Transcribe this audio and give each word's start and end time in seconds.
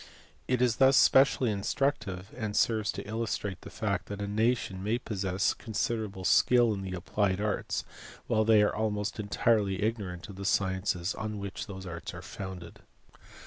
It 0.47 0.63
is 0.63 0.77
thus 0.77 0.97
specially 0.97 1.51
instructive, 1.51 2.33
and 2.35 2.55
serves 2.55 2.91
to 2.93 3.07
illustrate 3.07 3.61
the 3.61 3.69
fact 3.69 4.07
that 4.07 4.19
a 4.19 4.25
nation 4.27 4.83
may 4.83 4.97
possess 4.97 5.53
consider 5.53 6.05
able 6.05 6.25
skill 6.25 6.73
in 6.73 6.81
the 6.81 6.95
applied 6.95 7.39
arts 7.39 7.85
while 8.25 8.43
they 8.43 8.63
are 8.63 8.75
almost 8.75 9.19
entirely 9.19 9.83
ignorant 9.83 10.27
of 10.27 10.37
the 10.37 10.43
sciences 10.45 11.13
on 11.13 11.37
which 11.37 11.67
those 11.67 11.85
arts 11.85 12.15
are 12.15 12.23
founded. 12.23 12.79